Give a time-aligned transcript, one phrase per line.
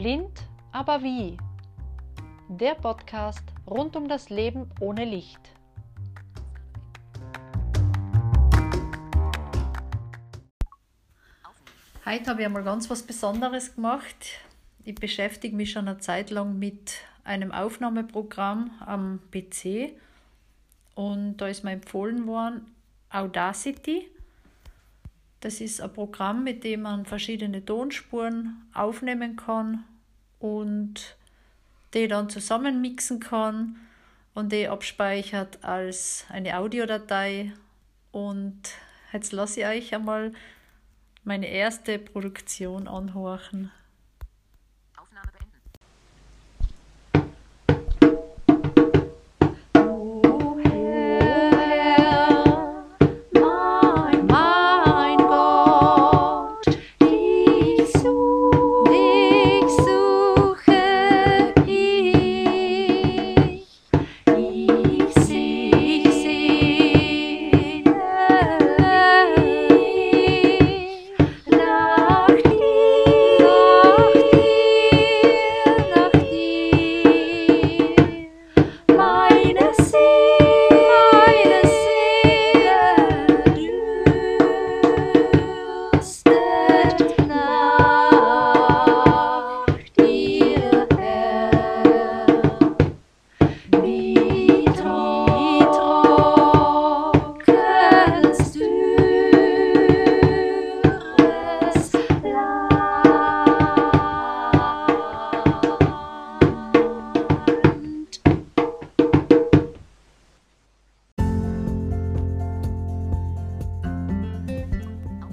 [0.00, 1.36] Blind, aber wie?
[2.48, 5.38] Der Podcast rund um das Leben ohne Licht.
[12.06, 14.38] Heute habe ich einmal ganz was Besonderes gemacht.
[14.84, 19.92] Ich beschäftige mich schon eine Zeit lang mit einem Aufnahmeprogramm am PC
[20.94, 22.74] und da ist mir empfohlen worden
[23.10, 24.10] Audacity.
[25.40, 29.84] Das ist ein Programm, mit dem man verschiedene Tonspuren aufnehmen kann
[30.38, 31.16] und
[31.94, 33.76] die dann zusammenmixen kann
[34.34, 37.52] und die abspeichert als eine Audiodatei.
[38.12, 38.60] Und
[39.12, 40.32] jetzt lasse ich euch einmal
[41.24, 43.70] meine erste Produktion anhorchen.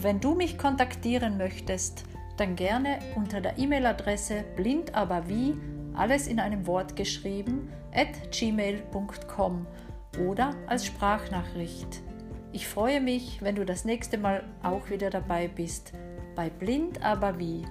[0.08, 2.05] Wenn du mich kontaktieren möchtest,
[2.38, 5.58] dann gerne unter der E-Mail-Adresse blindaberwie,
[5.95, 9.67] alles in einem Wort geschrieben, at gmail.com
[10.26, 12.02] oder als Sprachnachricht.
[12.54, 15.92] Ich freue mich, wenn du das nächste Mal auch wieder dabei bist
[16.37, 17.65] bei Blind aber wie